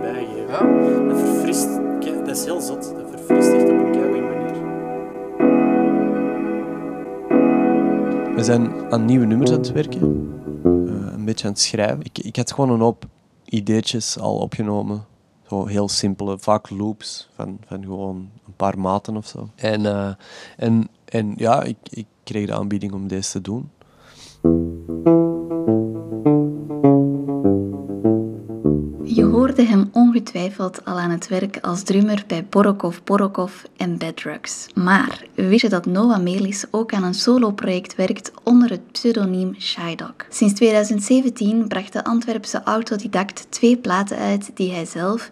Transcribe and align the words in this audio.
bijgeven. 0.00 0.48
Ja. 0.48 1.08
Dat 1.08 1.20
verfrist, 1.20 1.68
dat 2.26 2.36
is 2.36 2.44
heel 2.44 2.60
zot. 2.60 2.94
Dat 2.96 3.10
verfrist 3.10 3.52
echt 3.52 3.62
op 3.62 3.78
een 3.78 3.92
keigoede 3.92 4.20
manier. 4.20 4.38
We 8.34 8.44
zijn 8.44 8.90
aan 8.90 9.04
nieuwe 9.04 9.26
nummers 9.26 9.50
aan 9.50 9.58
het 9.58 9.72
werken. 9.72 10.00
Eh, 10.64 11.12
een 11.12 11.24
beetje 11.24 11.46
aan 11.46 11.52
het 11.52 11.60
schrijven. 11.60 12.00
Ik, 12.02 12.18
ik 12.18 12.36
had 12.36 12.52
gewoon 12.52 12.70
een 12.70 12.80
hoop 12.80 13.04
ideetjes 13.44 14.18
al 14.18 14.36
opgenomen. 14.36 15.04
Zo 15.48 15.66
heel 15.66 15.88
simpele, 15.88 16.38
vaak 16.38 16.70
loops 16.70 17.28
van, 17.34 17.58
van 17.66 17.84
gewoon 17.84 18.30
een 18.46 18.54
paar 18.56 18.78
maten 18.78 19.16
of 19.16 19.26
zo. 19.26 19.48
En, 19.54 19.86
eh, 19.86 20.10
en, 20.56 20.88
en 21.04 21.32
ja, 21.36 21.62
ik, 21.62 21.76
ik 21.90 22.06
kreeg 22.22 22.46
de 22.46 22.54
aanbieding 22.54 22.92
om 22.92 23.08
deze 23.08 23.30
te 23.30 23.40
doen. 23.40 23.70
Hoorde 29.30 29.62
hem 29.62 29.88
ongetwijfeld 29.92 30.84
al 30.84 30.98
aan 30.98 31.10
het 31.10 31.28
werk 31.28 31.58
als 31.60 31.82
drummer 31.82 32.24
bij 32.26 32.44
Borokov 32.44 32.98
Borokov 33.04 33.62
en 33.76 33.98
Bad 33.98 34.16
Drugs. 34.16 34.66
Maar 34.74 35.24
wist 35.34 35.60
je 35.60 35.68
dat 35.68 35.86
Noah 35.86 36.22
Melis 36.22 36.64
ook 36.70 36.92
aan 36.92 37.04
een 37.04 37.14
soloproject 37.14 37.94
werkt 37.94 38.32
onder 38.42 38.70
het 38.70 38.92
pseudoniem 38.92 39.54
Shydog? 39.58 40.14
Sinds 40.28 40.54
2017 40.54 41.68
bracht 41.68 41.92
de 41.92 42.04
Antwerpse 42.04 42.62
autodidact 42.64 43.46
twee 43.48 43.76
platen 43.76 44.16
uit 44.16 44.50
die 44.54 44.72
hij 44.72 44.84
zelf, 44.84 45.30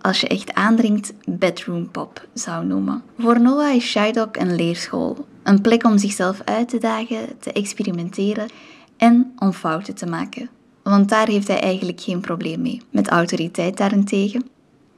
als 0.00 0.20
je 0.20 0.28
echt 0.28 0.54
aandringt, 0.54 1.12
bedroom 1.26 1.90
pop 1.90 2.26
zou 2.34 2.64
noemen. 2.64 3.02
Voor 3.18 3.40
Noah 3.40 3.74
is 3.74 3.84
Shydog 3.90 4.28
een 4.32 4.56
leerschool. 4.56 5.26
Een 5.42 5.60
plek 5.60 5.84
om 5.84 5.98
zichzelf 5.98 6.40
uit 6.44 6.68
te 6.68 6.78
dagen, 6.78 7.38
te 7.38 7.52
experimenteren 7.52 8.48
en 8.96 9.32
om 9.38 9.52
fouten 9.52 9.94
te 9.94 10.06
maken. 10.06 10.55
Want 10.88 11.08
daar 11.08 11.28
heeft 11.28 11.48
hij 11.48 11.60
eigenlijk 11.60 12.00
geen 12.00 12.20
probleem 12.20 12.62
mee. 12.62 12.82
Met 12.90 13.08
autoriteit 13.08 13.76
daarentegen. 13.76 14.48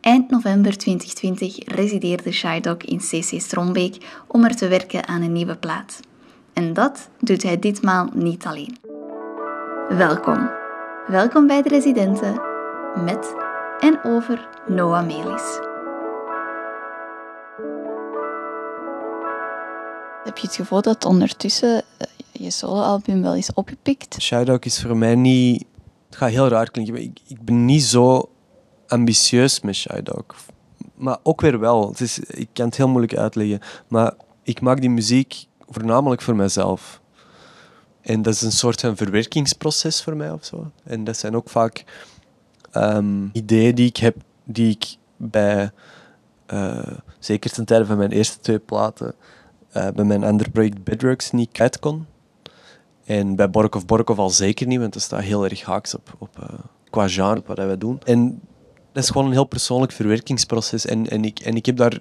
Eind 0.01 0.31
november 0.31 0.77
2020 0.77 1.75
resideerde 1.75 2.33
Shydog 2.33 2.77
in 2.77 2.99
CC 2.99 3.41
Strombeek 3.41 4.23
om 4.27 4.45
er 4.45 4.57
te 4.57 4.69
werken 4.69 5.07
aan 5.07 5.23
een 5.23 5.33
nieuwe 5.33 5.57
plaat. 5.57 6.01
En 6.53 6.73
dat 6.73 7.09
doet 7.21 7.43
hij 7.43 7.59
ditmaal 7.59 8.09
niet 8.15 8.45
alleen. 8.45 8.77
Welkom. 9.89 10.51
Welkom 11.07 11.47
bij 11.47 11.63
de 11.63 11.69
residenten 11.69 12.41
met 13.05 13.35
en 13.81 14.05
over 14.05 14.49
Noah 14.67 15.07
Melis. 15.07 15.59
Heb 20.25 20.39
je 20.39 20.47
het 20.47 20.57
gevoel 20.57 20.83
dat 20.83 21.05
ondertussen 21.05 21.83
eh, 21.99 22.07
je 22.33 22.51
soloalbum 22.51 23.23
wel 23.23 23.35
is 23.35 23.53
opgepikt? 23.53 24.17
Shydog 24.23 24.61
is 24.61 24.83
voor 24.83 24.97
mij 24.97 25.15
niet... 25.15 25.68
Gaat 26.19 26.31
heel 26.31 26.49
raar 26.49 26.71
klinken, 26.71 27.03
ik, 27.03 27.21
ik 27.27 27.45
ben 27.45 27.65
niet 27.65 27.83
zo 27.83 28.31
ambitieus 28.87 29.61
met 29.61 29.75
Shydog. 29.75 30.25
Maar 30.95 31.19
ook 31.23 31.41
weer 31.41 31.59
wel. 31.59 31.89
Het 31.89 32.01
is, 32.01 32.19
ik 32.19 32.49
kan 32.53 32.67
het 32.67 32.77
heel 32.77 32.89
moeilijk 32.89 33.17
uitleggen. 33.17 33.61
Maar 33.89 34.15
ik 34.43 34.61
maak 34.61 34.81
die 34.81 34.91
muziek 34.91 35.45
voornamelijk 35.69 36.23
voor 36.23 36.37
mezelf. 36.37 37.01
En 38.01 38.23
dat 38.23 38.35
is 38.35 38.43
een 38.43 38.53
soort 38.53 38.81
van 38.81 38.97
verwerkingsproces 38.97 40.03
voor 40.03 40.17
mij 40.17 40.31
of 40.31 40.45
zo. 40.45 40.71
En 40.85 41.05
dat 41.05 41.17
zijn 41.17 41.37
ook 41.37 41.49
vaak 41.49 41.85
ehm, 42.71 43.27
ideeën 43.33 43.75
die 43.75 43.89
ik 43.89 43.97
heb, 43.97 44.17
die 44.45 44.71
ik 44.71 44.97
bij, 45.17 45.71
eh, 46.47 46.97
zeker 47.19 47.51
ten 47.51 47.65
tijde 47.65 47.87
van 47.87 47.97
mijn 47.97 48.13
eerste 48.13 48.41
twee 48.41 48.59
platen, 48.59 49.15
eh, 49.71 49.89
bij 49.89 50.05
mijn 50.05 50.25
andere 50.25 50.51
project 50.51 50.85
Bedrocks 50.85 51.31
niet 51.31 51.53
kwijt 51.53 51.79
kon. 51.79 52.07
En 53.09 53.37
bij 53.37 53.51
Borkov 53.51 53.85
Borkov 53.85 54.19
al 54.19 54.31
zeker 54.31 54.67
niet, 54.67 54.79
want 54.79 54.93
dat 54.93 55.03
staat 55.03 55.23
heel 55.23 55.45
erg 55.45 55.63
haaks 55.63 55.95
op, 55.95 56.15
op 56.19 56.39
eh, 56.41 56.59
qua 56.91 57.09
genre 57.09 57.43
wat 57.47 57.57
wij 57.57 57.79
doen. 57.79 58.01
En 58.05 58.41
dat 58.93 59.03
is 59.03 59.11
gewoon 59.11 59.27
een 59.27 59.33
heel 59.33 59.45
persoonlijk 59.45 59.93
verwerkingsproces. 59.93 60.87
En, 60.87 61.09
en, 61.09 61.25
ik, 61.25 61.39
en 61.39 61.57
ik 61.57 61.67
heb 61.67 61.77
daar 61.77 61.99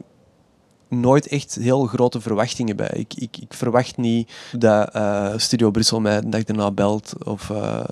nooit 0.87 1.27
echt 1.27 1.55
heel 1.55 1.85
grote 1.85 2.21
verwachtingen 2.21 2.75
bij. 2.75 2.91
Ik, 2.93 3.13
ik, 3.13 3.37
ik 3.37 3.53
verwacht 3.53 3.97
niet 3.97 4.31
dat 4.51 4.89
eh, 4.93 5.33
Studio 5.37 5.71
Brussel 5.71 5.99
mij 5.99 6.21
de 6.21 6.29
dag 6.29 6.43
daarna 6.43 6.71
belt. 6.71 7.13
Of, 7.25 7.49
eh, 7.49 7.83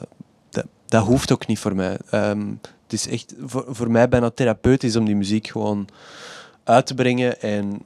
dat, 0.49 0.65
dat 0.85 1.05
hoeft 1.05 1.31
ook 1.31 1.47
niet 1.47 1.59
voor 1.59 1.75
mij. 1.75 1.97
Ehm, 2.09 2.47
het 2.83 2.93
is 2.93 3.07
echt 3.07 3.35
voor, 3.39 3.65
voor 3.67 3.91
mij 3.91 4.09
bijna 4.09 4.29
therapeutisch 4.29 4.95
om 4.95 5.05
die 5.05 5.15
muziek 5.15 5.47
gewoon 5.47 5.87
uit 6.63 6.85
te 6.85 6.93
brengen 6.93 7.41
en 7.41 7.81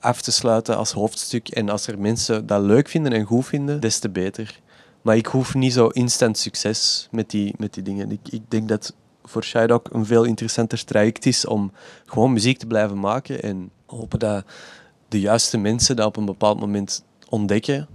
af 0.00 0.22
te 0.22 0.32
sluiten 0.32 0.76
als 0.76 0.92
hoofdstuk. 0.92 1.48
En 1.48 1.68
als 1.68 1.86
er 1.86 1.98
mensen 1.98 2.46
dat 2.46 2.62
leuk 2.62 2.88
vinden 2.88 3.12
en 3.12 3.24
goed 3.24 3.46
vinden, 3.46 3.80
des 3.80 3.98
te 3.98 4.10
beter. 4.10 4.62
Maar 5.04 5.16
ik 5.16 5.26
hoef 5.26 5.54
niet 5.54 5.72
zo 5.72 5.86
instant 5.86 6.38
succes 6.38 7.08
met 7.10 7.30
die, 7.30 7.54
met 7.56 7.74
die 7.74 7.82
dingen. 7.82 8.10
Ik, 8.10 8.28
ik 8.30 8.42
denk 8.48 8.68
dat 8.68 8.94
voor 9.24 9.44
Shydog 9.44 9.82
een 9.90 10.06
veel 10.06 10.24
interessanter 10.24 10.84
traject 10.84 11.26
is 11.26 11.46
om 11.46 11.72
gewoon 12.06 12.32
muziek 12.32 12.58
te 12.58 12.66
blijven 12.66 13.00
maken 13.00 13.42
en 13.42 13.70
hopen 13.86 14.18
dat 14.18 14.44
de 15.08 15.20
juiste 15.20 15.58
mensen 15.58 15.96
dat 15.96 16.06
op 16.06 16.16
een 16.16 16.24
bepaald 16.24 16.60
moment 16.60 17.04
ontdekken 17.28 17.88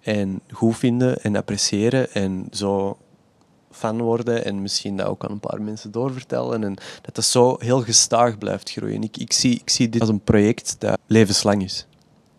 en 0.00 0.40
goed 0.52 0.76
vinden 0.76 1.22
en 1.22 1.36
appreciëren 1.36 2.12
en 2.12 2.46
zo 2.50 2.98
fan 3.70 4.02
worden 4.02 4.44
en 4.44 4.62
misschien 4.62 4.96
dat 4.96 5.06
ook 5.06 5.24
aan 5.24 5.30
een 5.30 5.40
paar 5.40 5.62
mensen 5.62 5.90
doorvertellen 5.90 6.64
en 6.64 6.74
dat 7.02 7.14
dat 7.14 7.24
zo 7.24 7.56
heel 7.58 7.82
gestaag 7.82 8.38
blijft 8.38 8.70
groeien. 8.70 9.02
Ik, 9.02 9.16
ik, 9.16 9.32
zie, 9.32 9.54
ik 9.60 9.70
zie 9.70 9.88
dit 9.88 10.00
als 10.00 10.10
een 10.10 10.24
project 10.24 10.76
dat 10.78 10.98
levenslang 11.06 11.62
is. 11.62 11.86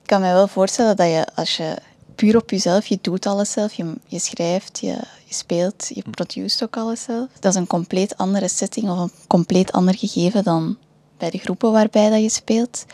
Ik 0.02 0.08
kan 0.08 0.22
me 0.22 0.34
wel 0.34 0.48
voorstellen 0.48 0.96
dat 0.96 1.08
je, 1.08 1.26
als 1.36 1.58
je 1.58 1.78
puur 2.22 2.38
op 2.38 2.50
jezelf, 2.50 2.86
je 2.86 3.00
doet 3.02 3.26
alles 3.26 3.52
zelf, 3.52 3.74
je, 3.74 3.94
je 4.06 4.20
schrijft, 4.20 4.80
je, 4.80 4.98
je 5.26 5.34
speelt, 5.34 5.92
je 5.94 6.04
produceert 6.12 6.64
ook 6.64 6.78
alles 6.78 7.04
zelf. 7.04 7.28
Dat 7.40 7.54
is 7.54 7.60
een 7.60 7.68
compleet 7.68 8.18
andere 8.18 8.48
setting 8.48 8.90
of 8.90 8.98
een 9.00 9.12
compleet 9.28 9.72
ander 9.72 9.96
gegeven 9.96 10.44
dan 10.44 10.78
bij 11.18 11.30
de 11.30 11.38
groepen 11.38 11.72
waarbij 11.72 12.10
dat 12.10 12.22
je 12.22 12.30
speelt. 12.30 12.86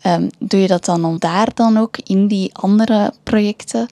Ehm, 0.00 0.28
doe 0.38 0.60
je 0.60 0.66
dat 0.66 0.84
dan 0.84 1.04
om 1.04 1.18
daar 1.18 1.54
dan 1.54 1.76
ook 1.76 1.98
in 1.98 2.26
die 2.26 2.54
andere 2.54 3.12
projecten 3.22 3.88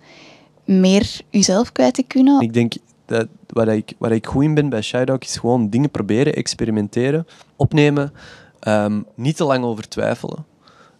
meer 0.64 1.20
jezelf 1.30 1.72
kwijt 1.72 1.94
te 1.94 2.02
kunnen? 2.02 2.40
Ik 2.40 2.52
denk 2.52 2.72
dat 3.06 3.26
waar 3.46 3.68
ik, 3.68 3.92
waar 3.98 4.12
ik 4.12 4.26
goed 4.26 4.42
in 4.42 4.54
ben 4.54 4.68
bij 4.68 4.82
Shydog 4.82 5.18
is 5.18 5.36
gewoon 5.36 5.70
dingen 5.70 5.90
proberen, 5.90 6.34
experimenteren, 6.34 7.26
opnemen, 7.56 8.12
ehm, 8.60 9.00
niet 9.14 9.36
te 9.36 9.44
lang 9.44 9.64
over 9.64 9.88
twijfelen. 9.88 10.44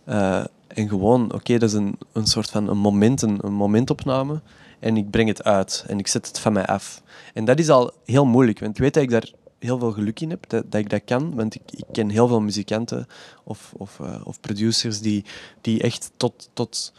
Uh, 0.09 0.45
en 0.75 0.89
gewoon, 0.89 1.33
oké, 1.33 1.59
dat 1.59 1.69
is 1.69 1.75
een, 1.75 1.99
een 2.13 2.27
soort 2.27 2.51
van 2.51 2.69
een 2.69 2.79
moment, 2.79 3.23
een, 3.23 3.41
momentopname. 3.53 4.41
En 4.79 4.97
ik 4.97 5.11
breng 5.11 5.29
het 5.29 5.45
uit 5.45 5.85
en 5.89 5.99
ik 5.99 6.07
zet 6.07 6.27
het 6.27 6.39
van 6.39 6.53
mij 6.53 6.67
af. 6.67 7.03
En 7.35 7.45
dat 7.45 7.59
is 7.59 7.69
al 7.69 7.93
heel 8.05 8.25
moeilijk, 8.25 8.59
want 8.61 8.75
ik 8.75 8.83
weet 8.83 8.95
dat 8.95 9.03
ik 9.03 9.11
daar 9.11 9.31
heel 9.59 9.79
veel 9.79 9.93
geluk 9.93 10.21
in 10.21 10.31
heb, 10.31 10.45
dat, 10.49 10.71
dat 10.71 10.81
ik 10.81 10.91
dat 10.91 11.03
kan. 11.05 11.35
Want 11.35 11.55
ik, 11.55 11.63
ik 11.71 11.85
ken 11.93 12.09
heel 12.09 12.29
veel 12.29 12.41
muzikanten 12.41 13.07
of, 13.45 13.73
of, 13.77 13.99
uh, 13.99 14.15
of 14.25 14.41
producers 14.41 15.01
die, 15.01 15.25
die 15.61 15.83
echt 15.83 16.11
tot, 16.17 16.49
tot 16.53 16.93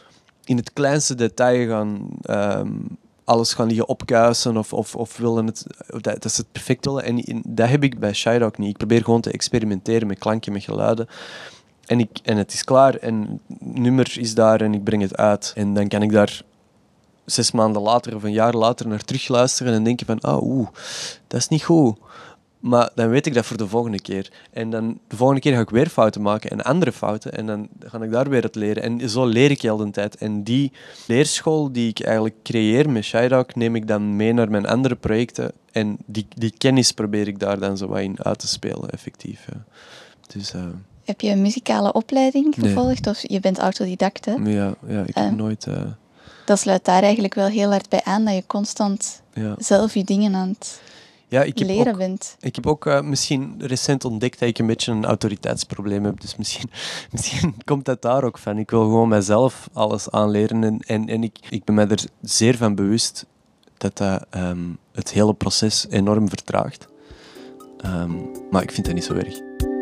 in 0.44 0.56
het 0.56 0.72
kleinste 0.72 1.14
detail 1.14 1.68
gaan 1.68 2.08
um, 2.30 2.86
alles 3.24 3.54
gaan 3.54 3.66
liggen 3.66 3.88
opkuisen 3.88 4.56
of, 4.56 4.72
of, 4.72 4.96
of 4.96 5.16
willen 5.16 5.46
het, 5.46 5.66
dat, 5.86 6.22
dat 6.22 6.36
het 6.36 6.52
perfect 6.52 6.84
willen. 6.84 7.04
En 7.04 7.24
in, 7.24 7.42
dat 7.46 7.68
heb 7.68 7.82
ik 7.82 7.98
bij 7.98 8.12
Shydog 8.12 8.56
niet. 8.56 8.68
Ik 8.68 8.76
probeer 8.76 9.04
gewoon 9.04 9.20
te 9.20 9.30
experimenteren 9.30 10.06
met 10.06 10.18
klanken, 10.18 10.52
met 10.52 10.64
geluiden. 10.64 11.08
En, 11.86 12.00
ik, 12.00 12.18
en 12.22 12.36
het 12.36 12.52
is 12.52 12.64
klaar 12.64 12.94
en 12.94 13.40
het 13.48 13.76
nummer 13.76 14.16
is 14.18 14.34
daar 14.34 14.60
en 14.60 14.74
ik 14.74 14.84
breng 14.84 15.02
het 15.02 15.16
uit. 15.16 15.52
En 15.54 15.74
dan 15.74 15.88
kan 15.88 16.02
ik 16.02 16.12
daar 16.12 16.42
zes 17.24 17.50
maanden 17.50 17.82
later 17.82 18.14
of 18.14 18.22
een 18.22 18.32
jaar 18.32 18.54
later 18.54 18.88
naar 18.88 19.04
terugluisteren 19.04 19.72
en 19.72 19.84
denken 19.84 20.06
van, 20.06 20.20
ah, 20.20 20.42
oeh, 20.42 20.68
dat 21.26 21.40
is 21.40 21.48
niet 21.48 21.64
goed. 21.64 21.98
Maar 22.58 22.90
dan 22.94 23.08
weet 23.08 23.26
ik 23.26 23.34
dat 23.34 23.46
voor 23.46 23.56
de 23.56 23.68
volgende 23.68 24.00
keer. 24.00 24.32
En 24.50 24.70
dan 24.70 24.98
de 25.08 25.16
volgende 25.16 25.40
keer 25.40 25.54
ga 25.54 25.60
ik 25.60 25.70
weer 25.70 25.88
fouten 25.88 26.22
maken 26.22 26.50
en 26.50 26.62
andere 26.62 26.92
fouten. 26.92 27.32
En 27.32 27.46
dan 27.46 27.68
ga 27.78 28.02
ik 28.02 28.10
daar 28.10 28.28
weer 28.28 28.42
het 28.42 28.54
leren. 28.54 28.82
En 28.82 29.10
zo 29.10 29.26
leer 29.26 29.50
ik 29.50 29.62
heel 29.62 29.76
de 29.76 29.90
tijd. 29.90 30.16
En 30.16 30.42
die 30.42 30.72
leerschool 31.06 31.72
die 31.72 31.88
ik 31.88 32.00
eigenlijk 32.00 32.36
creëer 32.42 32.90
met 32.90 33.04
Shydog, 33.04 33.54
neem 33.54 33.76
ik 33.76 33.86
dan 33.86 34.16
mee 34.16 34.32
naar 34.32 34.50
mijn 34.50 34.66
andere 34.66 34.94
projecten. 34.94 35.52
En 35.72 35.96
die, 36.06 36.26
die 36.28 36.54
kennis 36.58 36.92
probeer 36.92 37.28
ik 37.28 37.38
daar 37.38 37.58
dan 37.58 37.76
zo 37.76 37.86
wat 37.86 38.00
in 38.00 38.22
uit 38.22 38.38
te 38.38 38.48
spelen, 38.48 38.90
effectief. 38.90 39.46
Ja. 39.52 39.64
Dus... 40.26 40.54
Uh, 40.54 40.62
heb 41.04 41.20
je 41.20 41.30
een 41.30 41.42
muzikale 41.42 41.92
opleiding 41.92 42.54
gevolgd? 42.58 43.04
Nee. 43.04 43.14
Of 43.14 43.22
je 43.22 43.40
bent 43.40 43.58
autodidact, 43.58 44.24
hè? 44.24 44.32
Ja, 44.32 44.74
ja 44.86 45.02
ik 45.06 45.14
heb 45.14 45.30
uh, 45.30 45.32
nooit... 45.32 45.66
Uh... 45.66 45.82
Dat 46.46 46.58
sluit 46.58 46.84
daar 46.84 47.02
eigenlijk 47.02 47.34
wel 47.34 47.46
heel 47.46 47.70
hard 47.70 47.88
bij 47.88 48.00
aan, 48.04 48.24
dat 48.24 48.34
je 48.34 48.44
constant 48.46 49.22
ja. 49.34 49.54
zelf 49.58 49.94
je 49.94 50.04
dingen 50.04 50.34
aan 50.34 50.48
het 50.48 50.80
ja, 51.34 51.42
ik 51.42 51.58
heb 51.58 51.68
leren 51.68 51.92
ook, 51.92 51.98
bent. 51.98 52.36
Ik 52.40 52.54
heb 52.54 52.66
ook 52.66 52.86
uh, 52.86 53.00
misschien 53.00 53.54
recent 53.58 54.04
ontdekt 54.04 54.38
dat 54.38 54.48
ik 54.48 54.58
een 54.58 54.66
beetje 54.66 54.92
een 54.92 55.04
autoriteitsprobleem 55.04 56.04
heb. 56.04 56.20
Dus 56.20 56.36
misschien, 56.36 56.70
misschien 57.12 57.54
komt 57.64 57.84
dat 57.84 58.02
daar 58.02 58.24
ook 58.24 58.38
van. 58.38 58.58
Ik 58.58 58.70
wil 58.70 58.80
gewoon 58.80 59.08
mezelf 59.08 59.68
alles 59.72 60.10
aanleren. 60.10 60.64
En, 60.64 60.78
en, 60.78 61.08
en 61.08 61.22
ik, 61.22 61.38
ik 61.48 61.64
ben 61.64 61.74
me 61.74 61.86
er 61.86 62.04
zeer 62.22 62.56
van 62.56 62.74
bewust 62.74 63.26
dat 63.78 63.96
dat 63.96 64.26
um, 64.36 64.78
het 64.92 65.12
hele 65.12 65.34
proces 65.34 65.86
enorm 65.90 66.28
vertraagt. 66.28 66.86
Um, 67.84 68.30
maar 68.50 68.62
ik 68.62 68.72
vind 68.72 68.86
dat 68.86 68.94
niet 68.94 69.04
zo 69.04 69.14
erg. 69.14 69.73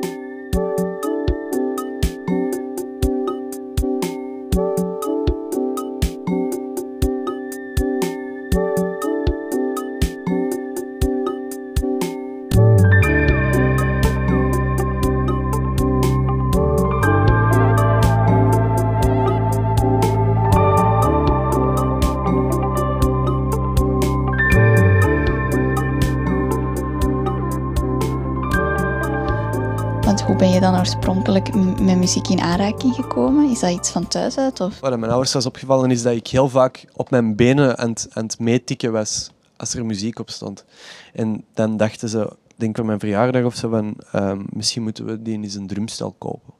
Oorspronkelijk 30.82 31.54
met 31.80 31.96
muziek 31.96 32.28
in 32.28 32.40
aanraking 32.40 32.94
gekomen? 32.94 33.50
Is 33.50 33.60
dat 33.60 33.70
iets 33.70 33.90
van 33.90 34.08
thuis 34.08 34.38
uit? 34.38 34.60
Of? 34.60 34.80
Wat 34.80 34.98
mijn 34.98 35.10
ouders 35.10 35.32
was 35.32 35.46
opgevallen 35.46 35.90
is 35.90 36.02
dat 36.02 36.14
ik 36.14 36.26
heel 36.26 36.48
vaak 36.48 36.84
op 36.92 37.10
mijn 37.10 37.36
benen 37.36 37.78
aan 37.78 37.88
het, 37.88 38.08
aan 38.10 38.26
meetikken 38.38 38.92
was 38.92 39.30
als 39.56 39.74
er 39.74 39.86
muziek 39.86 40.18
op 40.18 40.30
stond. 40.30 40.64
En 41.12 41.44
dan 41.54 41.76
dachten 41.76 42.08
ze, 42.08 42.20
ik 42.22 42.54
denk 42.56 42.76
van 42.76 42.86
mijn 42.86 42.98
verjaardag 42.98 43.44
of 43.44 43.54
zo, 43.54 43.68
van 43.68 43.94
ehm, 44.12 44.42
misschien 44.48 44.82
moeten 44.82 45.04
we 45.04 45.22
die 45.22 45.42
eens 45.42 45.54
een 45.54 45.66
drumstel 45.66 46.14
kopen. 46.18 46.54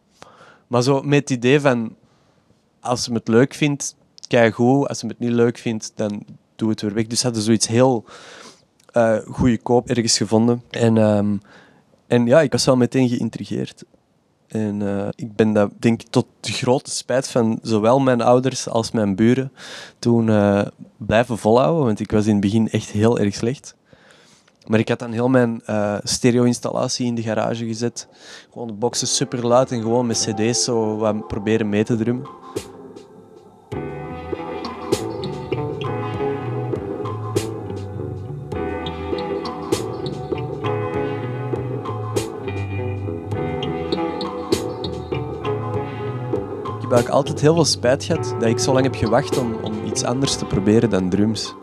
Maar 0.66 0.82
zo 0.82 1.02
met 1.02 1.18
het 1.18 1.30
idee 1.30 1.60
van, 1.60 1.94
als 2.80 3.02
ze 3.02 3.12
het 3.12 3.28
leuk 3.28 3.54
vindt, 3.54 3.96
kijk 4.28 4.54
goed. 4.54 4.88
Als 4.88 4.98
ze 4.98 5.06
het 5.06 5.18
niet 5.18 5.30
leuk 5.30 5.58
vindt, 5.58 5.92
dan 5.94 6.24
doe 6.56 6.70
het 6.70 6.80
weer 6.80 6.94
weg. 6.94 7.06
Dus 7.06 7.22
hadden 7.22 7.42
zoiets 7.42 7.66
heel 7.66 8.04
eh 8.92 9.16
goedkoop 9.26 9.88
ergens 9.88 10.16
gevonden. 10.16 10.62
En, 10.70 10.98
ehm, 10.98 11.36
en 12.06 12.26
ja, 12.26 12.40
ik 12.40 12.52
was 12.52 12.64
wel 12.64 12.76
meteen 12.76 13.08
geïntrigeerd. 13.08 13.84
En 14.52 14.82
eh, 14.82 15.08
ik 15.14 15.36
ben 15.36 15.52
dat, 15.52 15.70
denk 15.78 16.02
ik, 16.02 16.08
tot 16.10 16.26
de 16.40 16.52
grote 16.52 16.90
spijt 16.90 17.28
van 17.28 17.58
zowel 17.62 18.00
mijn 18.00 18.20
ouders 18.20 18.68
als 18.68 18.90
mijn 18.90 19.14
buren 19.14 19.52
toen 19.98 20.28
eh, 20.28 20.62
blijven 20.96 21.38
volhouden. 21.38 21.84
Want 21.84 22.00
ik 22.00 22.10
was 22.10 22.26
in 22.26 22.32
het 22.32 22.40
begin 22.40 22.70
echt 22.70 22.90
heel 22.90 23.18
erg 23.18 23.34
slecht. 23.34 23.74
Maar 24.66 24.78
ik 24.78 24.88
had 24.88 24.98
dan 24.98 25.12
heel 25.12 25.28
mijn 25.28 25.62
eh, 25.64 25.96
stereo-installatie 26.02 27.06
in 27.06 27.14
de 27.14 27.22
garage 27.22 27.66
gezet. 27.66 28.08
Gewoon 28.52 28.66
de 28.66 28.74
boxen 28.74 29.06
super 29.06 29.46
luid 29.46 29.70
en 29.70 29.80
gewoon 29.80 30.06
met 30.06 30.28
cd's 30.28 30.64
zo 30.64 30.96
wat 30.96 31.26
proberen 31.26 31.68
mee 31.68 31.84
te 31.84 31.96
drummen. 31.96 32.26
Ik 46.92 46.98
heb 46.98 47.06
eigenlijk 47.06 47.28
altijd 47.28 47.46
heel 47.46 47.64
veel 47.64 47.72
spijt 47.72 48.04
gehad 48.04 48.34
dat 48.40 48.48
ik 48.48 48.58
zo 48.58 48.72
lang 48.72 48.84
heb 48.84 48.94
gewacht 48.94 49.38
om, 49.38 49.54
om 49.54 49.84
iets 49.84 50.04
anders 50.04 50.36
te 50.36 50.44
proberen 50.44 50.90
dan 50.90 51.08
drums. 51.10 51.54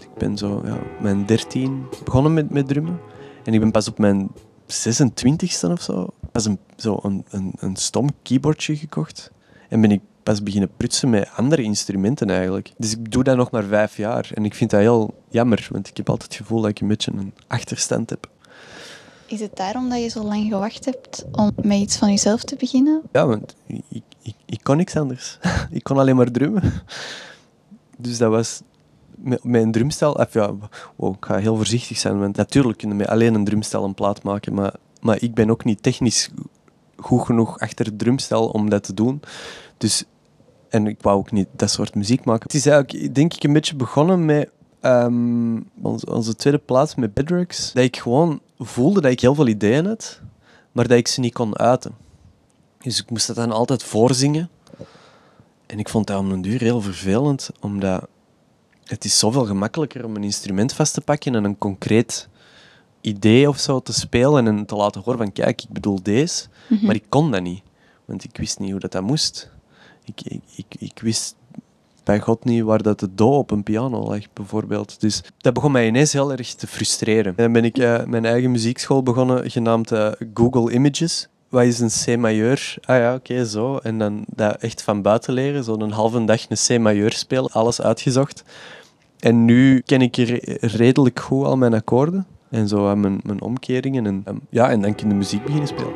Ik 0.00 0.14
ben 0.18 0.38
zo, 0.38 0.62
ja, 0.64 0.78
mijn 1.00 1.26
13 1.26 1.86
begonnen 2.04 2.34
met, 2.34 2.50
met 2.50 2.68
drummen. 2.68 3.00
En 3.44 3.54
ik 3.54 3.60
ben 3.60 3.70
pas 3.70 3.88
op 3.88 3.98
mijn 3.98 4.30
26e 4.66 5.70
of 5.70 5.82
zo, 5.82 6.08
pas 6.32 6.44
een, 6.44 6.58
zo 6.76 6.98
een, 7.02 7.24
een, 7.30 7.52
een 7.58 7.76
stom 7.76 8.08
keyboardje 8.22 8.76
gekocht. 8.76 9.30
En 9.68 9.80
ben 9.80 9.90
ik 9.90 10.00
pas 10.22 10.42
beginnen 10.42 10.70
prutsen 10.76 11.10
met 11.10 11.30
andere 11.36 11.62
instrumenten 11.62 12.30
eigenlijk. 12.30 12.72
Dus 12.76 12.92
ik 12.92 13.12
doe 13.12 13.24
dat 13.24 13.36
nog 13.36 13.50
maar 13.50 13.64
vijf 13.64 13.96
jaar. 13.96 14.30
En 14.34 14.44
ik 14.44 14.54
vind 14.54 14.70
dat 14.70 14.80
heel 14.80 15.14
jammer, 15.28 15.68
want 15.70 15.88
ik 15.88 15.96
heb 15.96 16.08
altijd 16.08 16.30
het 16.30 16.40
gevoel 16.40 16.60
dat 16.60 16.70
ik 16.70 16.80
een 16.80 16.88
beetje 16.88 17.12
een 17.12 17.34
achterstand 17.46 18.10
heb. 18.10 18.30
Is 19.32 19.40
het 19.40 19.56
daarom 19.56 19.88
dat 19.88 20.02
je 20.02 20.08
zo 20.08 20.22
lang 20.22 20.48
gewacht 20.48 20.84
hebt 20.84 21.24
om 21.32 21.50
met 21.62 21.78
iets 21.78 21.96
van 21.96 22.08
jezelf 22.08 22.42
te 22.42 22.56
beginnen? 22.56 23.02
Ja, 23.12 23.26
want 23.26 23.54
ik, 23.66 24.02
ik, 24.22 24.34
ik, 24.44 24.60
kon 24.62 24.76
niks 24.76 24.96
anders. 24.96 25.38
ik 25.70 25.82
kon 25.82 25.98
alleen 25.98 26.16
maar 26.16 26.30
drummen. 26.30 26.62
Dus 27.98 28.18
dat 28.18 28.30
was 28.30 28.62
een 29.42 29.72
drumstel. 29.72 30.12
Of 30.12 30.32
ja, 30.32 30.54
ik 30.98 31.16
ga 31.20 31.36
heel 31.36 31.56
voorzichtig 31.56 31.98
zijn, 31.98 32.18
want 32.18 32.36
natuurlijk 32.36 32.78
kunnen 32.78 32.96
we 32.96 33.08
alleen 33.08 33.34
een 33.34 33.44
drumstel 33.44 33.84
een 33.84 33.94
plaat 33.94 34.22
maken. 34.22 34.54
Maar, 34.54 34.74
maar 35.00 35.22
ik 35.22 35.34
ben 35.34 35.50
ook 35.50 35.64
niet 35.64 35.82
technisch 35.82 36.30
goed 36.96 37.24
genoeg 37.24 37.58
achter 37.58 37.86
het 37.86 37.98
drumstel 37.98 38.48
om 38.48 38.70
dat 38.70 38.82
te 38.82 38.94
doen. 38.94 39.20
Dus, 39.76 40.04
en 40.68 40.86
ik 40.86 40.98
wou 41.00 41.18
ook 41.18 41.32
niet 41.32 41.48
dat 41.56 41.70
soort 41.70 41.94
muziek 41.94 42.24
maken. 42.24 42.42
Het 42.42 42.54
is 42.54 42.66
eigenlijk, 42.66 43.14
denk 43.14 43.34
ik, 43.34 43.44
een 43.44 43.52
beetje 43.52 43.76
begonnen 43.76 44.24
met 44.24 44.50
ehm, 44.80 45.60
onze, 45.82 46.06
onze 46.06 46.34
tweede 46.34 46.58
plaat 46.58 46.96
met 46.96 47.14
Bedrocks. 47.14 47.72
Dat 47.72 47.84
ik 47.84 47.96
gewoon 47.96 48.40
voelde 48.64 49.00
dat 49.00 49.10
ik 49.10 49.20
heel 49.20 49.34
veel 49.34 49.46
ideeën 49.48 49.86
had, 49.86 50.20
maar 50.72 50.88
dat 50.88 50.98
ik 50.98 51.08
ze 51.08 51.20
niet 51.20 51.34
kon 51.34 51.58
uiten. 51.58 51.94
Dus 52.78 53.00
ik 53.00 53.10
moest 53.10 53.26
dat 53.26 53.36
dan 53.36 53.52
altijd 53.52 53.82
voorzingen. 53.82 54.50
En 55.66 55.78
ik 55.78 55.88
vond 55.88 56.06
dat 56.06 56.18
om 56.18 56.30
een 56.30 56.42
duur 56.42 56.60
heel 56.60 56.80
vervelend, 56.80 57.50
omdat 57.60 58.06
het 58.84 59.04
is 59.04 59.18
zoveel 59.18 59.44
gemakkelijker 59.44 60.04
om 60.04 60.16
een 60.16 60.24
instrument 60.24 60.72
vast 60.72 60.94
te 60.94 61.00
pakken 61.00 61.34
en 61.34 61.44
een 61.44 61.58
concreet 61.58 62.28
idee 63.00 63.48
of 63.48 63.58
zo 63.58 63.80
te 63.80 63.92
spelen 63.92 64.46
en 64.46 64.66
te 64.66 64.74
laten 64.74 65.02
horen 65.04 65.18
van 65.18 65.32
kijk, 65.32 65.62
ik 65.62 65.68
bedoel 65.68 66.02
deze. 66.02 66.46
Maar 66.82 66.94
ik 66.94 67.04
kon 67.08 67.30
dat 67.30 67.42
niet, 67.42 67.62
want 68.04 68.24
ik 68.24 68.36
wist 68.36 68.58
niet 68.58 68.70
hoe 68.70 68.80
dat, 68.80 68.92
dat 68.92 69.02
moest. 69.02 69.50
Ik, 70.04 70.20
ik, 70.20 70.42
ik, 70.56 70.74
ik 70.78 70.98
wist 71.02 71.34
bij 72.04 72.20
God 72.20 72.44
niet 72.44 72.62
waar 72.62 72.82
dat 72.82 73.00
de 73.00 73.14
do 73.14 73.28
op 73.38 73.50
een 73.50 73.62
piano 73.62 74.04
lag, 74.04 74.32
bijvoorbeeld. 74.32 75.00
Dus 75.00 75.22
dat 75.38 75.52
begon 75.52 75.72
mij 75.72 75.86
ineens 75.86 76.12
heel 76.12 76.32
erg 76.32 76.54
te 76.54 76.66
frustreren. 76.66 77.32
En 77.36 77.52
ben 77.52 77.64
ik 77.64 77.78
eh, 77.78 78.04
mijn 78.04 78.24
eigen 78.24 78.50
muziekschool 78.50 79.02
begonnen, 79.02 79.50
genaamd 79.50 79.92
eh, 79.92 80.08
Google 80.34 80.72
Images. 80.72 81.28
Wat 81.48 81.64
is 81.64 81.80
een 81.80 82.16
C-majeur? 82.16 82.76
Ah 82.84 82.96
ja, 82.96 83.14
oké, 83.14 83.44
zo. 83.44 83.76
En 83.76 83.98
dan 83.98 84.24
dat 84.34 84.56
echt 84.56 84.82
van 84.82 85.02
buiten 85.02 85.34
leren, 85.34 85.64
zo'n 85.64 85.90
halve 85.90 86.24
dag 86.24 86.40
een 86.48 86.78
C-majeur 86.78 87.12
spelen, 87.12 87.50
alles 87.50 87.82
uitgezocht. 87.82 88.44
En 89.18 89.44
nu 89.44 89.80
ken 89.80 90.02
ik 90.02 90.16
redelijk 90.60 91.20
goed 91.20 91.44
al 91.44 91.56
mijn 91.56 91.74
akkoorden. 91.74 92.26
En 92.52 92.68
zo 92.68 92.96
mijn, 92.96 93.20
mijn 93.24 93.42
omkeringen. 93.42 94.06
En, 94.06 94.22
ehm, 94.24 94.36
ja, 94.50 94.70
en 94.70 94.80
dan 94.80 94.94
kan 94.94 95.08
de 95.08 95.14
muziek 95.14 95.44
beginnen 95.44 95.68
spelen. 95.68 95.92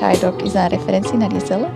Shy 0.00 0.20
Dog, 0.20 0.36
is 0.36 0.52
dat 0.52 0.62
een 0.62 0.78
referentie 0.78 1.16
naar 1.16 1.32
jezelf? 1.32 1.70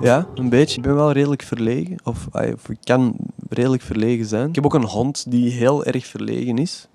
Ja, 0.00 0.26
een 0.34 0.48
beetje. 0.48 0.76
Ik 0.76 0.82
ben 0.82 0.94
wel 0.94 1.12
redelijk 1.12 1.42
verlegen. 1.42 1.96
Of, 2.04 2.26
of 2.32 2.68
ik 2.68 2.78
kan 2.82 3.16
redelijk 3.48 3.82
verlegen 3.82 4.26
zijn. 4.26 4.48
Ik 4.48 4.54
heb 4.54 4.64
ook 4.64 4.74
een 4.74 4.84
hond 4.84 5.30
die 5.30 5.50
heel 5.50 5.84
erg 5.84 6.06
verlegen 6.06 6.58
is. 6.58 6.88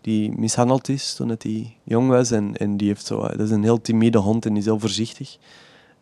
Die 0.00 0.38
mishandeld 0.38 0.88
is 0.88 1.14
toen 1.14 1.34
hij 1.38 1.76
jong 1.82 2.08
was. 2.08 2.30
En, 2.30 2.56
en 2.56 2.76
die 2.76 2.88
heeft 2.88 3.06
zo, 3.06 3.20
dat 3.20 3.40
is 3.40 3.50
een 3.50 3.62
heel 3.62 3.80
timide 3.80 4.18
hond 4.18 4.44
en 4.44 4.50
die 4.50 4.58
is 4.58 4.64
heel 4.64 4.78
voorzichtig. 4.78 5.36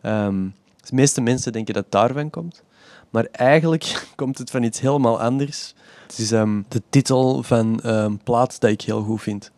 Ehm, 0.01 0.43
de 0.81 0.95
meeste 0.95 1.21
mensen 1.21 1.51
denken 1.51 1.73
dat 1.73 1.83
het 1.83 1.91
daarvan 1.91 2.29
komt. 2.29 2.63
Maar 3.09 3.27
eigenlijk 3.31 4.05
komt 4.15 4.37
het 4.37 4.49
van 4.49 4.63
iets 4.63 4.79
helemaal 4.79 5.21
anders. 5.21 5.73
Het 6.07 6.17
is 6.17 6.31
ehm, 6.31 6.61
de 6.67 6.81
titel 6.89 7.43
van 7.43 7.79
een 7.81 8.17
plaat 8.23 8.59
dat 8.59 8.69
ik 8.71 8.81
heel 8.81 9.01
goed 9.03 9.21
vind. 9.21 9.51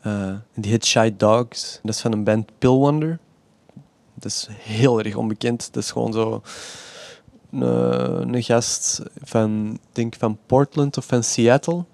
Eh, 0.00 0.32
die 0.54 0.70
heet 0.70 0.86
Shy 0.86 1.14
Dogs. 1.16 1.80
Dat 1.82 1.94
is 1.94 2.00
van 2.00 2.12
een 2.12 2.24
band 2.24 2.50
Pill 2.58 2.70
Wonder. 2.70 3.18
Dat 4.20 4.30
is 4.30 4.48
heel 4.50 4.98
erg 4.98 5.14
onbekend. 5.16 5.72
Dat 5.72 5.82
is 5.82 5.90
gewoon 5.90 6.12
zo 6.12 6.42
een, 7.50 8.34
een 8.34 8.42
gast 8.42 9.02
van, 9.22 9.78
denk 9.92 10.14
van 10.18 10.38
Portland 10.46 10.96
of 10.96 11.04
van 11.06 11.24
Seattle, 11.24 11.84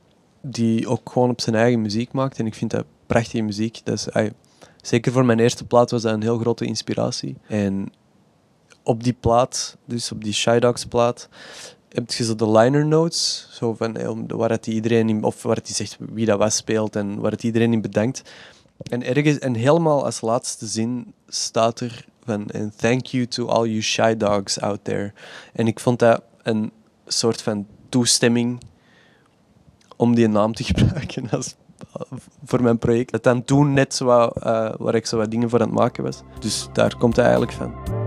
die 0.40 0.88
ook 0.88 1.10
gewoon 1.10 1.30
op 1.30 1.40
zijn 1.40 1.56
eigen 1.56 1.82
muziek 1.82 2.12
maakt. 2.12 2.38
En 2.38 2.46
ik 2.46 2.54
vind 2.54 2.70
dat 2.70 2.84
prachtige 3.06 3.42
muziek. 3.42 3.80
Dat 3.84 3.94
is, 3.94 4.30
zeker 4.82 5.12
voor 5.12 5.24
mijn 5.24 5.40
eerste 5.40 5.64
plaat 5.64 5.90
was 5.90 6.02
dat 6.02 6.12
een 6.12 6.22
heel 6.22 6.38
grote 6.38 6.64
inspiratie. 6.64 7.36
En 7.46 7.92
op 8.82 9.04
die 9.04 9.16
plaat, 9.20 9.76
dus 9.84 10.12
op 10.12 10.24
die 10.24 10.32
Shy 10.32 10.58
Dogs 10.58 10.84
plaat, 10.84 11.28
heb 11.88 12.12
je 12.12 12.24
zo 12.24 12.34
de 12.34 12.50
liner 12.50 12.86
notes, 12.86 13.48
zo 13.50 13.74
van, 13.74 13.96
eh, 13.96 14.12
waar 14.26 14.50
het 14.50 14.66
iedereen 14.66 15.08
in, 15.08 15.24
of 15.24 15.42
waar 15.42 15.56
het 15.56 15.68
zegt 15.68 15.96
wie 15.98 16.26
dat 16.26 16.38
was 16.38 16.56
speelt 16.56 16.96
en 16.96 17.20
waar 17.20 17.30
het 17.30 17.42
iedereen 17.42 17.72
in 17.72 17.80
bedankt. 17.80 18.22
En 18.82 19.02
ergens, 19.02 19.38
en 19.38 19.54
helemaal 19.54 20.04
als 20.04 20.20
laatste 20.20 20.66
zin 20.66 21.14
staat 21.28 21.80
er 21.80 22.04
van, 22.24 22.50
and 22.54 22.78
thank 22.78 23.06
you 23.06 23.26
to 23.26 23.46
all 23.46 23.66
you 23.66 23.80
shy 23.80 24.16
dogs 24.16 24.60
out 24.60 24.84
there. 24.84 25.12
En 25.52 25.66
ik 25.66 25.80
vond 25.80 25.98
dat 25.98 26.22
een 26.42 26.72
soort 27.06 27.42
van 27.42 27.66
toestemming 27.88 28.60
om 29.96 30.14
die 30.14 30.28
naam 30.28 30.54
te 30.54 30.64
gebruiken 30.74 31.30
als, 31.30 31.54
voor 32.44 32.62
mijn 32.62 32.78
project. 32.78 33.12
Dat 33.12 33.22
dan 33.22 33.44
toen 33.44 33.72
net 33.72 33.94
zo 33.94 34.08
eh, 34.08 34.74
waar 34.78 34.94
ik 34.94 35.06
zo 35.06 35.16
wat 35.16 35.30
dingen 35.30 35.50
voor 35.50 35.60
aan 35.60 35.68
het 35.68 35.78
maken 35.78 36.04
was. 36.04 36.22
Dus 36.40 36.68
daar 36.72 36.96
komt 36.96 37.16
het 37.16 37.24
eigenlijk 37.24 37.52
van. 37.52 38.03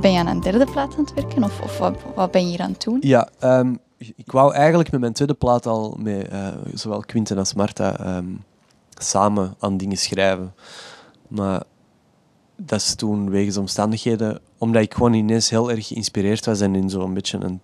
Ben 0.00 0.12
je 0.12 0.18
aan 0.18 0.26
een 0.26 0.40
derde 0.40 0.64
plaat 0.64 0.94
aan 0.96 1.04
het 1.04 1.14
werken 1.14 1.44
of, 1.44 1.60
of 1.60 1.78
wat, 2.14 2.30
ben 2.30 2.42
je 2.42 2.48
hier 2.48 2.60
aan 2.60 2.70
het 2.72 2.82
doen? 2.82 2.98
Ja, 3.00 3.28
ehm, 3.38 3.74
ik 3.98 4.32
wou 4.32 4.54
eigenlijk 4.54 4.90
met 4.90 5.00
mijn 5.00 5.12
tweede 5.12 5.34
plaat 5.34 5.66
al 5.66 5.96
met 5.98 6.28
eh, 6.28 6.48
zowel 6.74 7.00
Quinten 7.00 7.38
als 7.38 7.54
Marta 7.54 7.98
ehm, 7.98 8.26
samen 8.94 9.54
aan 9.58 9.76
dingen 9.76 9.96
schrijven. 9.96 10.54
Maar 11.28 11.62
dat 12.56 12.80
is 12.80 12.94
toen 12.94 13.30
wegens 13.30 13.56
omstandigheden, 13.56 14.40
omdat 14.58 14.82
ik 14.82 14.94
gewoon 14.94 15.12
ineens 15.12 15.50
heel 15.50 15.70
erg 15.70 15.86
geïnspireerd 15.86 16.46
was 16.46 16.60
en 16.60 16.74
in 16.74 16.90
zo'n 16.90 17.14
beetje 17.14 17.38
een 17.38 17.60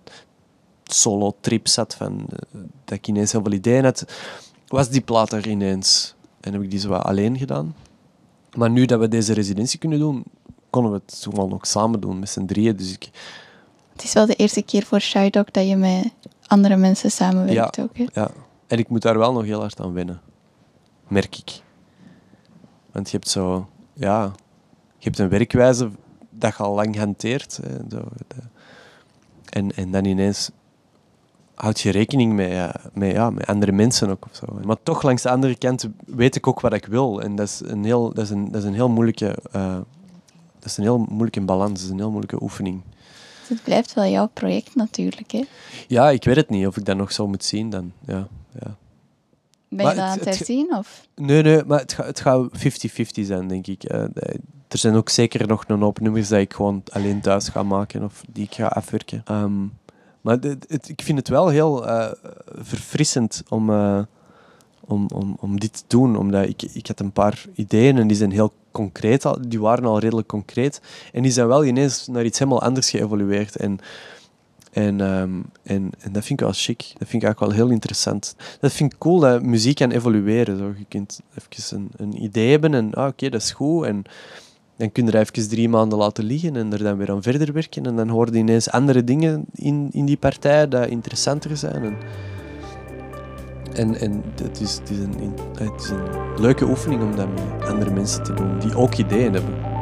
solo-trip 0.83 1.67
zat, 1.67 1.95
van, 1.95 2.25
eh, 2.29 2.59
dat 2.85 2.97
ik 2.97 3.07
ineens 3.07 3.31
heel 3.31 3.41
veel 3.43 3.51
ideeën 3.51 3.83
had, 3.83 4.05
was 4.67 4.89
die 4.89 5.01
plaat 5.01 5.31
er 5.31 5.47
ineens. 5.47 6.15
En 6.39 6.53
heb 6.53 6.61
ik 6.61 6.71
die 6.71 6.79
zo 6.79 6.93
alleen 6.93 7.37
gedaan. 7.37 7.75
Maar 8.55 8.69
nu 8.69 8.85
dat 8.85 8.99
we 8.99 9.07
deze 9.07 9.33
residentie 9.33 9.79
kunnen 9.79 9.99
doen, 9.99 10.23
konden 10.73 10.91
we 10.91 11.01
het 11.05 11.19
gewoon 11.29 11.53
ook 11.53 11.65
samen 11.65 11.99
doen 11.99 12.19
met 12.19 12.29
z'n 12.29 12.45
drieën. 12.45 12.75
Dus 12.75 12.91
ik, 12.93 13.09
Het 13.93 14.03
is 14.03 14.13
wel 14.13 14.25
de 14.25 14.35
eerste 14.35 14.61
keer 14.61 14.83
voor 14.83 14.99
Shy 14.99 15.29
Dog 15.29 15.45
dat 15.51 15.67
je 15.67 15.75
met 15.75 16.11
andere 16.47 16.75
mensen 16.77 17.11
samenwerkt 17.11 17.79
ook. 17.79 17.97
Hè? 17.97 18.05
ja. 18.13 18.29
En 18.67 18.77
ik 18.77 18.89
moet 18.89 19.01
daar 19.01 19.17
wel 19.17 19.33
nog 19.33 19.43
heel 19.43 19.59
hard 19.59 19.81
aan 19.81 19.93
wennen. 19.93 20.21
Merk 21.07 21.37
ik. 21.37 21.61
Want 22.91 23.09
je 23.09 23.17
hebt 23.17 23.29
zo... 23.29 23.67
Ja... 23.93 24.31
Je 24.97 25.09
hebt 25.09 25.19
een 25.21 25.29
werkwijze 25.29 25.89
dat 26.29 26.57
je 26.57 26.63
al 26.63 26.73
lang 26.75 26.97
hanteert. 26.97 27.59
Hè, 27.63 27.69
zo, 27.89 28.03
de- 28.27 28.35
en, 29.49 29.75
en 29.75 29.91
dan 29.91 30.05
ineens 30.05 30.49
houd 31.55 31.79
je 31.79 31.89
rekening 31.91 32.33
met, 32.33 32.51
ja, 32.51 32.75
met, 32.93 33.11
ja, 33.11 33.29
met 33.29 33.45
andere 33.47 33.71
mensen 33.71 34.09
ook. 34.09 34.25
Of 34.31 34.35
zo. 34.35 34.59
Maar 34.65 34.77
toch, 34.83 35.01
langs 35.03 35.21
de 35.21 35.29
andere 35.29 35.55
kant 35.55 35.87
weet 36.05 36.35
ik 36.35 36.47
ook 36.47 36.59
wat 36.59 36.73
ik 36.73 36.85
wil. 36.85 37.21
En 37.21 37.35
dat 37.35 37.47
is 37.47 37.61
een 37.65 37.83
heel, 37.83 38.13
dat 38.13 38.23
is 38.23 38.29
een, 38.29 38.51
dat 38.51 38.61
is 38.61 38.67
een 38.67 38.73
heel 38.73 38.89
moeilijke... 38.89 39.37
eh, 39.51 39.77
dat 40.63 40.71
is 40.71 40.77
een 40.77 40.83
heel 40.83 40.97
moeilijke 41.09 41.41
balans. 41.41 41.71
Dat 41.71 41.81
is 41.81 41.89
een 41.89 41.97
heel 41.97 42.09
moeilijke 42.09 42.41
oefening. 42.43 42.81
Dus 43.39 43.49
het 43.49 43.63
blijft 43.63 43.93
wel 43.93 44.05
jouw 44.05 44.27
project 44.33 44.75
natuurlijk. 44.75 45.31
Hè? 45.31 45.43
Ja, 45.87 46.09
ik 46.09 46.23
weet 46.23 46.35
het 46.35 46.49
niet 46.49 46.67
of 46.67 46.77
ik 46.77 46.85
dat 46.85 46.97
nog 46.97 47.11
zo 47.11 47.27
moet 47.27 47.43
zien 47.43 47.69
dan. 47.69 47.91
Ja, 48.05 48.27
ja. 48.59 48.75
Ben 49.69 49.85
Maar 49.85 49.95
je 49.95 49.99
dat 50.01 50.09
het- 50.09 50.19
aan 50.21 50.27
het 50.27 50.37
herzien? 50.37 50.75
Of? 50.77 51.07
Nee, 51.15 51.41
nee, 51.43 51.63
maar 51.65 51.79
het, 51.79 51.93
gaat 51.93 52.05
het 52.05 52.19
gaat 52.19 52.49
50-50 52.51 53.25
zijn, 53.25 53.47
denk 53.47 53.67
ik. 53.67 53.83
Eh, 53.83 53.99
er 54.67 54.77
zijn 54.79 54.95
ook 54.95 55.09
zeker 55.09 55.47
nog 55.47 55.63
een 55.67 55.81
hoop 55.81 55.99
nummers 55.99 56.27
dat 56.27 56.39
ik 56.39 56.53
gewoon 56.53 56.83
alleen 56.91 57.21
thuis 57.21 57.47
ga 57.49 57.63
maken 57.63 58.03
of 58.03 58.23
die 58.31 58.43
ik 58.43 58.53
ga 58.55 58.65
afwerken. 58.67 59.21
Ehm, 59.25 59.61
maar 60.21 60.37
het, 60.39 60.89
ik 60.89 61.01
vind 61.01 61.17
het 61.17 61.27
wel 61.27 61.47
heel 61.47 61.87
eh, 61.87 62.11
verfrissend 62.45 63.43
om, 63.49 63.69
eh, 63.69 64.01
om, 64.79 65.07
om, 65.13 65.37
om 65.39 65.59
dit 65.59 65.73
te 65.73 65.83
doen, 65.87 66.15
omdat 66.17 66.47
ik, 66.47 66.61
ik 66.61 66.87
had 66.87 66.99
een 66.99 67.11
paar 67.11 67.45
ideeën 67.55 67.97
en 67.97 68.07
die 68.07 68.17
zijn 68.17 68.31
heel 68.31 68.53
concreet, 68.73 69.25
die 69.47 69.59
waren 69.59 69.85
al 69.85 69.99
redelijk 69.99 70.27
concreet. 70.27 70.81
En 71.13 71.21
die 71.21 71.31
zijn 71.31 71.47
wel 71.47 71.65
ineens 71.65 72.07
naar 72.07 72.25
iets 72.25 72.39
helemaal 72.39 72.61
anders 72.61 72.89
geëvolueerd. 72.89 73.55
En, 73.55 73.79
en, 74.71 75.01
ehm, 75.01 75.41
en, 75.63 75.89
en 75.99 76.11
dat 76.11 76.25
vind 76.25 76.39
ik 76.39 76.45
wel 76.45 76.55
chic. 76.55 76.77
Dat 76.77 77.07
vind 77.07 77.23
ik 77.23 77.23
eigenlijk 77.23 77.39
wel 77.39 77.51
heel 77.51 77.69
interessant. 77.69 78.35
Dat 78.59 78.71
vind 78.71 78.93
ik 78.93 78.99
cool 78.99 79.19
dat 79.19 79.43
muziek 79.43 79.75
kan 79.75 79.91
evolueren. 79.91 80.57
Zo. 80.57 80.73
Je 80.77 80.85
kunt 80.87 81.19
even 81.37 81.77
een, 81.77 81.91
een 81.97 82.23
idee 82.23 82.51
hebben 82.51 82.73
en 82.73 82.93
ah, 82.93 83.07
oké, 83.07 83.29
dat 83.29 83.41
is 83.41 83.51
goed. 83.51 83.85
En 83.85 84.03
dan 84.77 84.91
kun 84.91 85.05
je 85.05 85.11
er 85.11 85.19
even 85.19 85.49
drie 85.49 85.69
maanden 85.69 85.97
laten 85.97 86.23
liggen 86.23 86.55
en 86.55 86.73
er 86.73 86.83
dan 86.83 86.97
weer 86.97 87.11
aan 87.11 87.21
verder 87.21 87.53
werken. 87.53 87.85
En 87.85 87.95
dan 87.95 88.09
hoor 88.09 88.31
je 88.31 88.37
ineens 88.37 88.69
andere 88.69 89.03
dingen 89.03 89.45
in, 89.53 89.89
in 89.91 90.05
die 90.05 90.17
partij 90.17 90.67
dat 90.67 90.87
interessanter 90.87 91.57
zijn. 91.57 91.83
En, 91.83 91.97
en, 93.73 93.99
en 93.99 94.23
het, 94.43 94.61
is, 94.61 94.75
het, 94.75 94.89
is 94.89 94.97
een, 94.97 95.33
het 95.57 95.81
is 95.81 95.89
een 95.89 96.41
leuke 96.41 96.65
oefening 96.65 97.01
om 97.01 97.15
dat 97.15 97.27
met 97.27 97.69
andere 97.69 97.91
mensen 97.91 98.23
te 98.23 98.33
doen 98.33 98.59
die 98.59 98.75
ook 98.75 98.95
ideeën 98.95 99.33
hebben. 99.33 99.72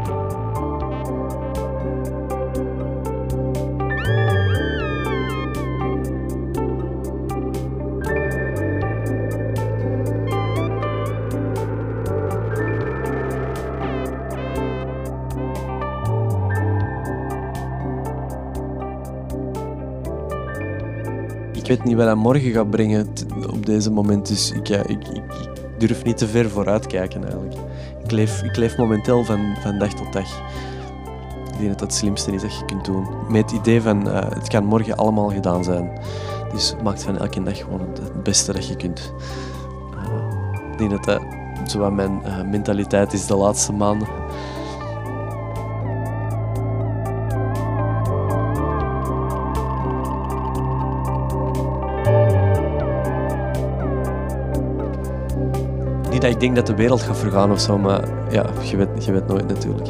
Ik 21.62 21.68
weet 21.68 21.84
niet 21.84 21.96
wat 21.96 22.06
dat 22.06 22.16
morgen 22.16 22.52
gaat 22.52 22.70
brengen 22.70 23.08
op 23.54 23.66
deze 23.66 23.92
moment, 23.92 24.28
dus 24.28 24.52
ik, 24.52 24.68
ja, 24.68 24.78
ik, 24.78 25.08
ik, 25.08 25.24
durf 25.78 26.04
niet 26.04 26.18
te 26.18 26.28
ver 26.28 26.50
vooruit 26.50 26.88
kijken 26.88 27.24
eigenlijk. 27.24 27.54
Ik 28.04 28.12
leef, 28.12 28.44
ik 28.44 28.56
leef 28.56 28.78
momenteel 28.78 29.24
van, 29.24 29.56
van 29.62 29.80
dag 29.80 29.94
tot 29.94 30.14
dag. 30.14 30.40
Ik 31.52 31.58
denk 31.58 31.70
dat 31.70 31.80
het 31.80 31.94
slimste 31.94 32.32
is 32.32 32.42
dat 32.42 32.58
je 32.58 32.66
kunt 32.66 32.86
doen. 32.86 33.08
Met 33.30 33.52
het 33.52 33.60
idee 33.60 33.82
van 33.82 34.10
eh, 34.10 34.30
het 34.30 34.48
kan 34.48 34.66
morgen 34.66 34.96
allemaal 34.96 35.30
gedaan 35.30 35.64
zijn. 35.64 36.00
Dus 36.54 36.76
maak 36.84 37.00
van 37.00 37.18
elke 37.18 37.44
dag 37.44 37.58
gewoon 37.58 37.80
het, 37.80 38.24
beste 38.24 38.54
dat 38.54 38.68
je 38.68 38.76
kunt. 38.76 39.14
Eh, 39.94 40.72
ik 40.72 40.78
denk 40.78 40.90
dat 40.90 41.04
dat 41.04 41.22
zo 41.72 41.92
mijn 41.92 42.24
eh, 42.24 42.44
mentaliteit 42.44 43.14
is 43.14 43.26
de 43.26 43.36
laatste 43.36 43.74
maanden. 43.74 44.08
Ik 56.32 56.40
denk 56.40 56.56
dat 56.56 56.68
de 56.68 56.76
wereld 56.76 57.02
gaat 57.02 57.18
vergaan 57.18 57.52
of 57.52 57.60
zo, 57.60 57.78
maar 57.78 58.04
ja, 58.30 58.46
je 58.64 58.78
weet, 58.78 59.06
je 59.06 59.12
weet 59.12 59.28
nooit 59.28 59.48
natuurlijk. 59.48 59.88